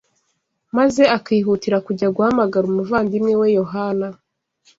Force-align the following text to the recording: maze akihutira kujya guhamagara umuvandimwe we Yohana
maze 0.77 1.01
akihutira 1.17 1.77
kujya 1.87 2.07
guhamagara 2.15 2.65
umuvandimwe 2.67 3.33
we 3.41 3.47
Yohana 3.59 4.07